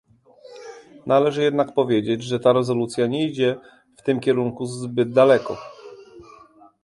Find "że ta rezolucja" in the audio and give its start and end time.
2.23-3.07